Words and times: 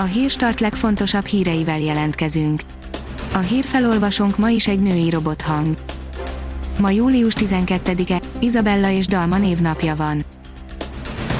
A 0.00 0.04
hírstart 0.04 0.60
legfontosabb 0.60 1.24
híreivel 1.24 1.80
jelentkezünk. 1.80 2.60
A 3.32 3.38
hírfelolvasónk 3.38 4.38
ma 4.38 4.48
is 4.48 4.68
egy 4.68 4.80
női 4.80 5.10
robothang. 5.10 5.74
Ma 6.78 6.90
július 6.90 7.34
12-e, 7.36 8.20
Izabella 8.40 8.90
és 8.90 9.06
Dalma 9.06 9.38
névnapja 9.38 9.96
van. 9.96 10.24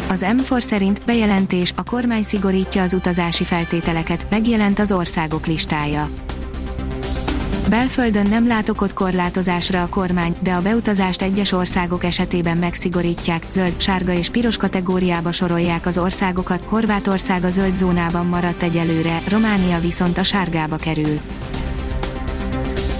Az 0.08 0.26
M4 0.28 0.60
szerint 0.60 1.02
bejelentés, 1.06 1.72
a 1.76 1.84
kormány 1.84 2.22
szigorítja 2.22 2.82
az 2.82 2.92
utazási 2.92 3.44
feltételeket, 3.44 4.26
megjelent 4.30 4.78
az 4.78 4.92
országok 4.92 5.46
listája. 5.46 6.08
Belföldön 7.68 8.26
nem 8.28 8.46
lát 8.46 8.68
okot 8.68 8.92
korlátozásra 8.92 9.82
a 9.82 9.88
kormány, 9.88 10.36
de 10.40 10.52
a 10.52 10.62
beutazást 10.62 11.22
egyes 11.22 11.52
országok 11.52 12.04
esetében 12.04 12.56
megszigorítják, 12.56 13.42
zöld, 13.50 13.80
sárga 13.80 14.12
és 14.12 14.28
piros 14.28 14.56
kategóriába 14.56 15.32
sorolják 15.32 15.86
az 15.86 15.98
országokat, 15.98 16.64
Horvátország 16.64 17.44
a 17.44 17.50
zöld 17.50 17.74
zónában 17.74 18.26
maradt 18.26 18.62
egyelőre, 18.62 19.22
Románia 19.28 19.80
viszont 19.80 20.18
a 20.18 20.22
sárgába 20.22 20.76
kerül. 20.76 21.20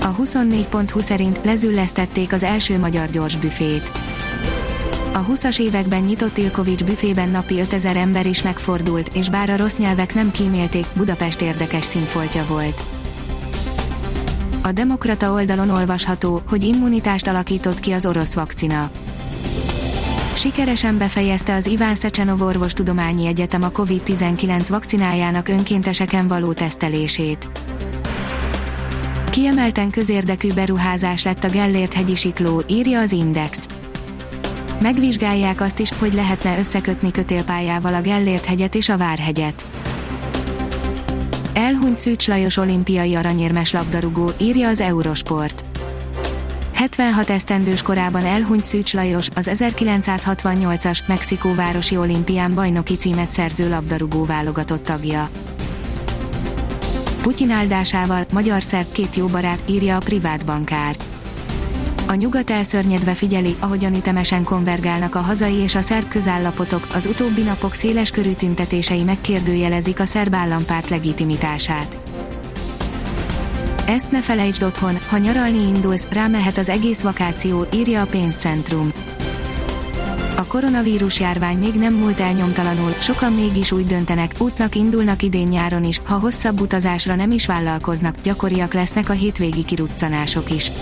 A 0.02 0.16
24.20 0.16 1.00
szerint 1.00 1.40
lezüllesztették 1.44 2.32
az 2.32 2.42
első 2.42 2.78
magyar 2.78 3.10
gyors 3.10 3.36
büfét. 3.36 3.90
A 5.12 5.26
20-as 5.26 5.60
években 5.60 6.02
nyitott 6.02 6.38
Ilkovics 6.38 6.84
büfében 6.84 7.28
napi 7.28 7.60
5000 7.60 7.96
ember 7.96 8.26
is 8.26 8.42
megfordult, 8.42 9.10
és 9.14 9.28
bár 9.28 9.50
a 9.50 9.56
rossz 9.56 9.76
nyelvek 9.76 10.14
nem 10.14 10.30
kímélték, 10.30 10.86
Budapest 10.96 11.40
érdekes 11.40 11.84
színfoltja 11.84 12.44
volt. 12.48 12.97
A 14.62 14.72
Demokrata 14.72 15.32
oldalon 15.32 15.70
olvasható, 15.70 16.42
hogy 16.48 16.64
immunitást 16.64 17.26
alakított 17.26 17.80
ki 17.80 17.92
az 17.92 18.06
orosz 18.06 18.34
vakcina. 18.34 18.90
Sikeresen 20.34 20.98
befejezte 20.98 21.54
az 21.54 21.66
Iván 21.66 21.94
Szecsenov 21.94 22.42
Orvostudományi 22.42 23.26
Egyetem 23.26 23.62
a 23.62 23.70
COVID-19 23.70 24.66
vakcinájának 24.68 25.48
önkénteseken 25.48 26.28
való 26.28 26.52
tesztelését. 26.52 27.48
Kiemelten 29.30 29.90
közérdekű 29.90 30.52
beruházás 30.52 31.24
lett 31.24 31.44
a 31.44 31.48
Gellért 31.48 31.92
hegyi 31.92 32.14
sikló, 32.14 32.62
írja 32.68 33.00
az 33.00 33.12
Index. 33.12 33.66
Megvizsgálják 34.80 35.60
azt 35.60 35.78
is, 35.78 35.92
hogy 35.98 36.14
lehetne 36.14 36.58
összekötni 36.58 37.10
kötélpályával 37.10 37.94
a 37.94 38.00
Gellért 38.00 38.44
hegyet 38.44 38.74
és 38.74 38.88
a 38.88 38.96
Várhegyet. 38.96 39.64
Elhunyt 41.58 41.96
Szűcs 41.96 42.28
Lajos 42.28 42.56
olimpiai 42.56 43.14
aranyérmes 43.14 43.72
labdarúgó, 43.72 44.30
írja 44.40 44.68
az 44.68 44.80
Eurosport. 44.80 45.64
76 46.74 47.30
esztendős 47.30 47.82
korában 47.82 48.24
elhunyt 48.24 48.64
Szűcs 48.64 48.94
Lajos, 48.94 49.28
az 49.34 49.50
1968-as 49.54 50.98
Mexikóvárosi 51.06 51.96
olimpián 51.96 52.54
bajnoki 52.54 52.96
címet 52.96 53.32
szerző 53.32 53.68
labdarúgó 53.68 54.24
válogatott 54.24 54.84
tagja. 54.84 55.28
Putyin 57.22 57.50
áldásával 57.50 58.26
magyar 58.32 58.62
szerb 58.62 58.92
két 58.92 59.16
jó 59.16 59.26
barát, 59.26 59.62
írja 59.66 59.96
a 59.96 60.00
privát 60.00 60.44
bankár. 60.44 60.96
A 62.08 62.14
nyugat 62.14 62.50
elszörnyedve 62.50 63.14
figyeli, 63.14 63.56
ahogyan 63.58 63.94
ütemesen 63.94 64.44
konvergálnak 64.44 65.14
a 65.14 65.18
hazai 65.20 65.54
és 65.54 65.74
a 65.74 65.80
szerb 65.80 66.08
közállapotok, 66.08 66.86
az 66.94 67.06
utóbbi 67.06 67.42
napok 67.42 67.74
széles 67.74 68.10
körű 68.10 68.32
tüntetései 68.32 69.02
megkérdőjelezik 69.02 70.00
a 70.00 70.04
szerb 70.04 70.34
állampárt 70.34 70.88
legitimitását. 70.88 71.98
Ezt 73.86 74.10
ne 74.10 74.22
felejtsd 74.22 74.62
otthon, 74.62 74.98
ha 75.08 75.18
nyaralni 75.18 75.58
indulsz, 75.58 76.06
rámehet 76.10 76.58
az 76.58 76.68
egész 76.68 77.00
vakáció, 77.00 77.66
írja 77.72 78.02
a 78.02 78.06
pénzcentrum. 78.06 78.92
A 80.36 80.44
koronavírus 80.44 81.20
járvány 81.20 81.58
még 81.58 81.74
nem 81.74 81.94
múlt 81.94 82.20
el 82.20 82.32
nyomtalanul, 82.32 82.94
sokan 82.98 83.32
mégis 83.32 83.72
úgy 83.72 83.86
döntenek, 83.86 84.32
útnak 84.38 84.74
indulnak 84.74 85.22
idén 85.22 85.48
nyáron 85.48 85.84
is, 85.84 86.00
ha 86.04 86.18
hosszabb 86.18 86.60
utazásra 86.60 87.14
nem 87.14 87.30
is 87.30 87.46
vállalkoznak, 87.46 88.14
gyakoriak 88.22 88.72
lesznek 88.72 89.08
a 89.08 89.12
hétvégi 89.12 89.64
kiruccanások 89.64 90.50
is. 90.50 90.72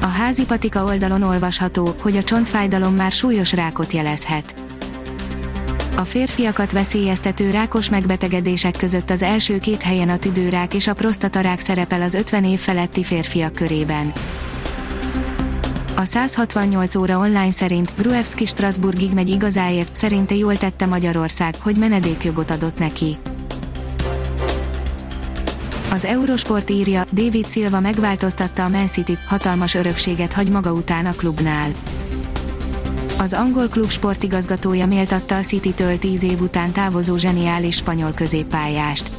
A 0.00 0.06
házi 0.06 0.44
patika 0.44 0.84
oldalon 0.84 1.22
olvasható, 1.22 1.94
hogy 2.00 2.16
a 2.16 2.24
csontfájdalom 2.24 2.94
már 2.94 3.12
súlyos 3.12 3.52
rákot 3.52 3.92
jelezhet. 3.92 4.54
A 5.96 6.04
férfiakat 6.04 6.72
veszélyeztető 6.72 7.50
rákos 7.50 7.90
megbetegedések 7.90 8.76
között 8.76 9.10
az 9.10 9.22
első 9.22 9.58
két 9.58 9.82
helyen 9.82 10.08
a 10.08 10.16
tüdőrák 10.16 10.74
és 10.74 10.86
a 10.86 10.94
prostatarák 10.94 11.60
szerepel 11.60 12.02
az 12.02 12.14
50 12.14 12.44
év 12.44 12.58
feletti 12.58 13.04
férfiak 13.04 13.54
körében. 13.54 14.12
A 15.96 16.04
168 16.04 16.94
óra 16.94 17.18
online 17.18 17.50
szerint 17.50 17.92
Gruevski 17.96 18.46
Strasbourgig 18.46 19.12
megy 19.12 19.28
igazáért, 19.28 19.96
szerinte 19.96 20.34
jól 20.34 20.56
tette 20.56 20.86
Magyarország, 20.86 21.54
hogy 21.58 21.76
menedékjogot 21.76 22.50
adott 22.50 22.78
neki. 22.78 23.18
Az 25.90 26.04
Eurosport 26.04 26.70
írja, 26.70 27.04
David 27.12 27.48
Silva 27.48 27.80
megváltoztatta 27.80 28.64
a 28.64 28.68
Man 28.68 28.86
City, 28.86 29.18
hatalmas 29.26 29.74
örökséget 29.74 30.32
hagy 30.32 30.50
maga 30.50 30.72
után 30.72 31.06
a 31.06 31.12
klubnál. 31.12 31.70
Az 33.18 33.32
angol 33.32 33.68
klub 33.68 33.90
sportigazgatója 33.90 34.86
méltatta 34.86 35.36
a 35.36 35.40
City-től 35.40 35.98
10 35.98 36.22
év 36.22 36.40
után 36.40 36.72
távozó 36.72 37.16
zseniális 37.16 37.74
spanyol 37.74 38.12
középpályást. 38.14 39.10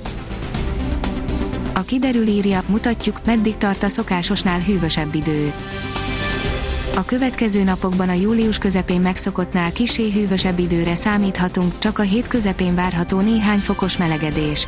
A 1.73 1.81
kiderül 1.81 2.27
írja, 2.27 2.63
mutatjuk, 2.67 3.19
meddig 3.25 3.57
tart 3.57 3.83
a 3.83 3.87
szokásosnál 3.87 4.59
hűvösebb 4.59 5.15
idő. 5.15 5.53
A 6.95 7.05
következő 7.05 7.63
napokban 7.63 8.09
a 8.09 8.13
július 8.13 8.57
közepén 8.57 9.01
megszokottnál 9.01 9.71
kisé 9.71 10.11
hűvösebb 10.11 10.59
időre 10.59 10.95
számíthatunk, 10.95 11.79
csak 11.79 11.99
a 11.99 12.03
hét 12.03 12.27
közepén 12.27 12.75
várható 12.75 13.19
néhány 13.19 13.59
fokos 13.59 13.97
melegedés. 13.97 14.67